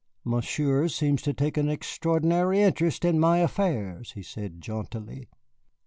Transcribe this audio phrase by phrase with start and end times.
[0.23, 5.29] "Monsieur seems to take an extraordinary interest in my affairs," he said jauntily.